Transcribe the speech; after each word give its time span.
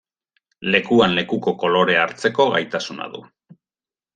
Lekuan 0.75 1.13
lekuko 1.17 1.53
kolorea 1.65 2.07
hartzeko 2.07 2.51
gaitasuna 2.57 3.11
du. 3.19 3.23